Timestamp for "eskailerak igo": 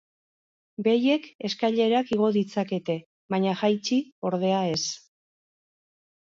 1.49-2.31